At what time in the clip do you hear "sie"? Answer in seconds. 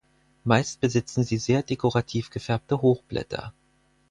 1.23-1.37